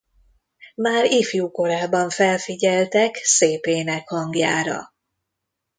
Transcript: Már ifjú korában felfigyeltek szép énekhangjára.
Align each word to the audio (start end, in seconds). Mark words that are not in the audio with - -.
Már 0.75 1.05
ifjú 1.05 1.51
korában 1.51 2.09
felfigyeltek 2.09 3.15
szép 3.15 3.65
énekhangjára. 3.65 4.93